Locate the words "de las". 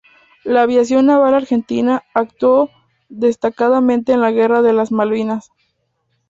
4.63-4.91